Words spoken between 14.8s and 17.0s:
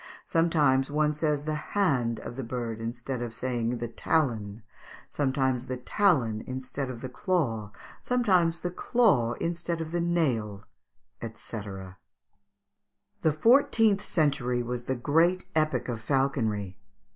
the great epoch of falconry.